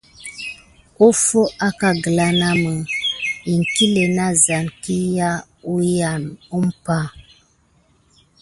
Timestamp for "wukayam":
5.69-6.23